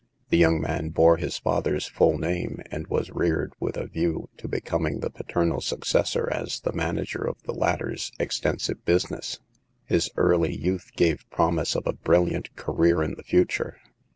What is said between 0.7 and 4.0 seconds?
bore his father's full name, and was reared with a